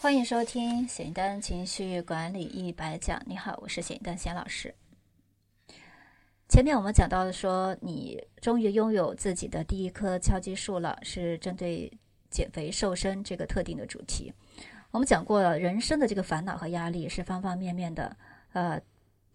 [0.00, 3.20] 欢迎收听简单情绪管理一百讲。
[3.26, 4.72] 你好，我是简单贤老师。
[6.48, 11.92] 前面我们讲到了说，你终于拥有自己的第一棵敲击树了，是针对
[12.30, 14.32] 减肥瘦身这个特定的主题。
[14.92, 18.16] 我们讲过了，人生的这个烦恼和压力是方方面面的。
[18.52, 18.80] 呃，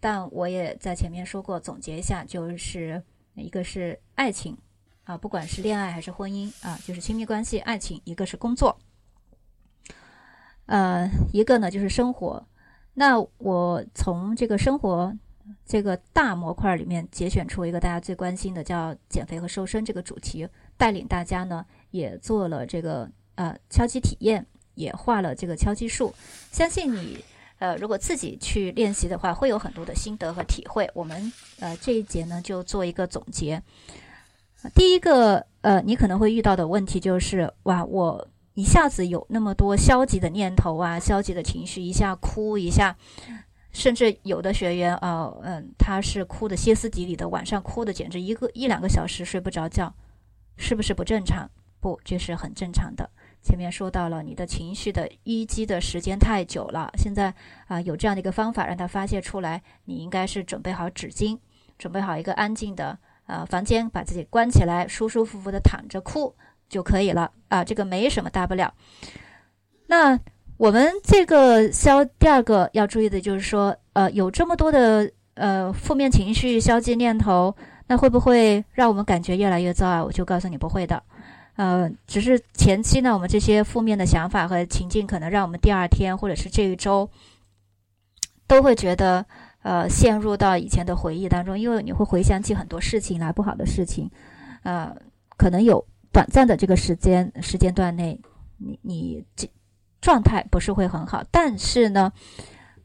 [0.00, 3.02] 但我也在前面说过，总结一下，就是
[3.34, 4.56] 一个是爱情
[5.04, 8.78] 啊，不管是恋爱还是婚姻啊，就是亲密关系、爱情；一个是工作。
[10.66, 12.46] 呃，一个呢就是生活，
[12.94, 15.14] 那我从这个生活
[15.66, 26.14] 这个大模块里面节选出一个大家最关心的，叫减肥和瘦身这个主题，带领大家呢也做了这个呃敲击体验，也画了这个敲击术。
[26.50, 27.22] 相信你
[27.58, 30.90] 呃如果自己去练习的话，会有很多的心得和体会。
[30.94, 33.62] 我们呃这一节呢就做一个总结。
[34.74, 38.28] 第一个呃你可能会遇到的问题就是哇我。
[38.54, 42.96] 一下子有那么多消极的念头啊，消极的情绪，一下哭一下，
[43.72, 49.92] 甚至有的学员啊，嗯，他是哭的歇斯底里的，晚上哭的简直一个一两个小时睡不着觉，
[50.56, 51.50] 是不是不正常？
[51.80, 53.10] 不，这是很正常的。
[53.42, 57.34] 前面说到了，你的情绪的淤积的时间太久了，现在
[57.66, 61.38] 啊有这样的一个方法让它发泄出来，你应该是准备好纸巾，
[61.76, 66.34] 准备好一个安静的呃房间，把自己关起来，舒舒服服的躺着哭。
[66.74, 68.74] 就可以了啊，这个没什么大不了。
[69.86, 70.18] 那
[70.56, 77.54] 我们这个消第二个要注意的就是说，呃，有这么多的呃负面情绪、消极念头，
[77.86, 80.02] 那会不会让我们感觉越来越糟啊？
[80.02, 81.00] 我就告诉你不会的，
[81.54, 87.08] 呃，只是前期呢，我们这些负面的想法和情境，可能让我们第二天或者是这一周
[88.48, 89.24] 都会觉得
[89.62, 94.10] 呃陷入到以前的回忆当中，因为你会回想起很多事情来，不好的事情，
[94.64, 94.92] 呃，
[95.36, 95.86] 可能有。
[96.14, 98.20] 短暂的这个时间时间段内，
[98.58, 99.50] 你你这
[100.00, 102.12] 状态不是会很好，但是呢，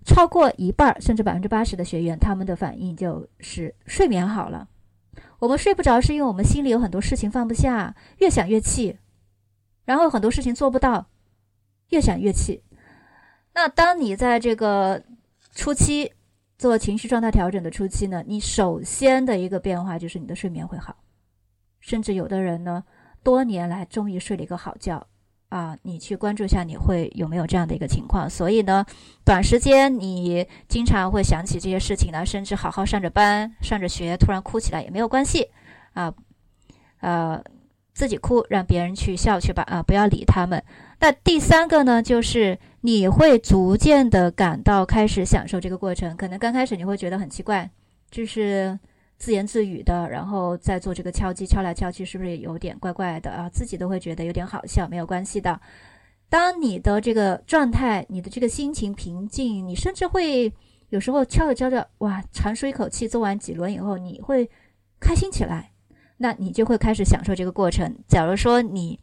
[0.04, 4.68] 超过一半甚至百分之八十的学员，他们的反应就是睡眠好了。
[5.38, 8.98] 我们睡不着是因为我们心里有很多事情放不下，越想越气，
[9.86, 11.06] 然后很多事情做不到，
[11.90, 12.64] 越想越气。
[13.54, 15.04] 那当你在这个
[15.54, 16.12] 初期
[16.58, 20.98] 做情绪状态调整的初期呢，你首先的一个变化就是你的睡眠会好，
[21.80, 22.84] 甚至有的人呢。
[23.24, 25.06] 多年来终于睡了一个好觉，
[25.50, 28.30] 啊，你去关注一下，你会有没有这样的一个情况？
[28.30, 28.86] 所以呢，
[29.26, 35.50] 短时间你经常会想起这些事情呢，甚至好好上着班、上着学，突然哭起来也没有关系，
[35.94, 36.14] 啊，
[37.02, 37.44] 呃，
[37.94, 40.64] 自己哭，让别人去笑去吧，啊，不要理他们。
[41.00, 47.70] 那第三个呢，就是你会逐渐的感到开始享受这个过程，可能刚开始你会觉得很奇怪，
[48.10, 48.80] 就是。
[49.20, 53.48] 自言自语的，然后再做这个敲击，敲来敲去，是不是有点怪怪的啊？
[53.50, 55.60] 自己都会觉得有点好笑，没有关系的。
[56.30, 60.52] 当你的这个状态，你的这个心情平静，你甚至会
[60.90, 64.50] 有时候敲着敲着，哇，长舒一口气，做完几轮以后，你会
[65.00, 65.70] 开心起来，
[66.18, 67.94] 那你就会开始享受这个过程。
[68.08, 69.00] 假如说你。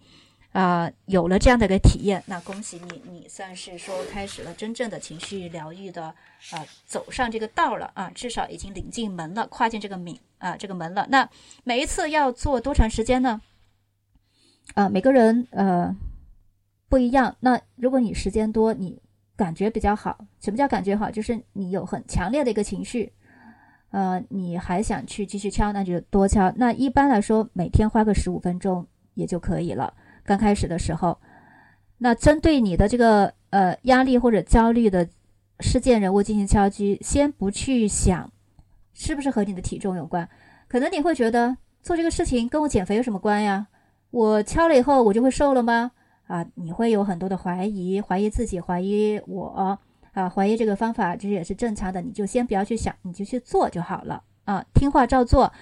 [0.56, 6.04] 啊，有了这样的一个体验，那恭喜你，你算是说开始了真正的情绪疗愈的
[6.50, 11.06] 啊，走上这个道了啊，至少已经领进门了，跨进这个敏啊这个门了。
[11.10, 11.28] 那
[11.62, 13.42] 每一次要做多长时间呢？
[14.72, 15.94] 啊，每个人呃
[16.88, 17.36] 不一样。
[17.40, 18.98] 那如果你时间多，你
[19.36, 21.10] 感觉比较好，什么叫感觉好？
[21.10, 23.12] 就是你有很强烈的一个情绪，
[23.90, 26.50] 呃，你还想去继续敲，那就多敲。
[26.56, 29.92] 那一般来说，每天花个十五分钟也就可以了。
[30.26, 31.16] 刚开始的时候，
[31.98, 35.08] 那针对你的这个呃压力或者焦虑的
[35.60, 38.30] 事件人物进行敲击，先不去想
[38.92, 40.28] 是不是和你的体重有关，
[40.68, 43.68] 可能你会觉得做这个事情跟我减肥有什么关呀？
[44.10, 45.92] 我敲了以后我就会瘦了吗？
[46.26, 49.78] 啊，你会有很多的怀疑，怀疑自己，怀疑我
[50.12, 55.52] 啊，怀疑这个方法其实也是正常的，你就先不要去想，你就去做就好了啊，听话照做。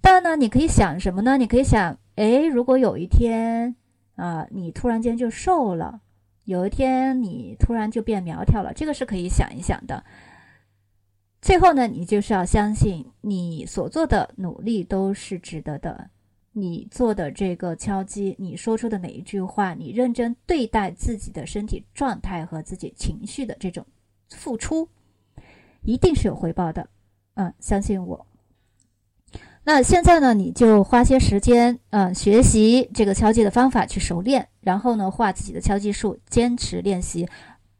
[0.00, 1.36] 当然呢，你可以想什么呢？
[1.38, 1.96] 你可以想。
[2.16, 3.74] 哎，如果有一天
[4.16, 6.00] 啊，你突然间就瘦了，
[6.44, 10.04] 有一天你突然就变苗条了，这个是可以想一想的。
[11.40, 16.10] 最后呢，你就是要相信你所做的努力都是值得的。
[16.52, 23.86] 你做的这个敲击，你说出的每一句话，你认真对待自己的身体状态和自己情绪的这种
[24.28, 24.86] 付出，
[25.82, 26.86] 一定是有回报的。
[27.34, 28.26] 嗯，相信我。
[29.64, 37.28] 那现在呢，你就花些时间，嗯，学习这个敲击的方法去熟练，然后呢，画自己的敲击数，坚持练习，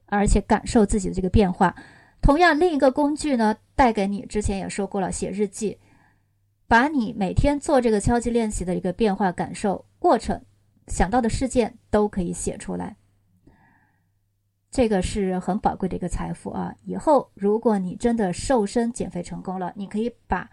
[0.06, 1.74] 而且感受自己的这个变化。
[2.20, 5.78] 同样，另一个工具呢，带给你，之前也说过了，写日记，
[6.68, 10.40] 把你每天做这个敲击练习的一个变化、感受、过程、
[10.86, 12.96] 想到的事件都可以写出来。
[14.70, 16.72] 这个是很宝贵的一个财富啊！
[16.84, 20.48] 以后如果你真的瘦身减肥成功了，你可以把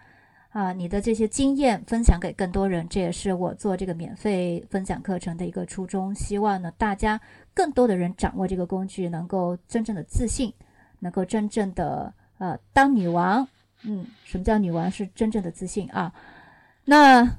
[0.50, 2.88] 啊你的这些经验分享给更多人。
[2.88, 6.14] 这也是我做这个免费分享课程的一个初衷。
[6.14, 7.20] 希望呢，大家
[7.54, 10.52] 更多的人掌握这个工具，能够真正的自信，
[10.98, 13.46] 能够真正的呃当女王。
[13.82, 14.90] 嗯，什么叫女王？
[14.90, 16.12] 是真正的自信啊！
[16.84, 17.38] 那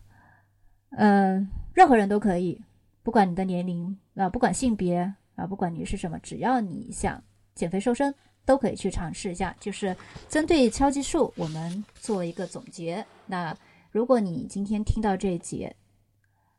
[0.89, 2.61] 嗯，任何人都可以，
[3.03, 5.13] 不管你的年龄啊，不管性别。
[5.35, 7.23] 啊，不管你是什么，只要你想
[7.55, 8.13] 减肥瘦身，
[8.45, 9.55] 都可以去尝试一下。
[9.59, 9.95] 就是
[10.27, 13.05] 针对敲击术，我们做一个总结。
[13.25, 13.55] 那
[13.91, 15.75] 如果你今天听到这一节，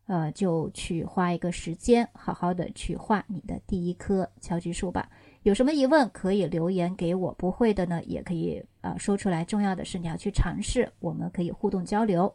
[0.06, 5.08] 呃，就去花一个时间，好好的去画你的第一棵敲击树吧。
[5.42, 9.44] 有什么疑问可以留言给我，不会的呢，也可以啊说出来。
[9.44, 12.32] 重要的是你要去尝试，我们可以互动交流。